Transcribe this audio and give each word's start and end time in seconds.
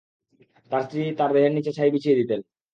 তার 0.71 0.81
স্ত্রী 0.85 1.01
তার 1.19 1.29
দেহের 1.33 1.53
নিচে 1.57 1.71
ছাই 1.77 1.93
বিছিয়ে 1.93 2.17
দিতেন। 2.19 2.39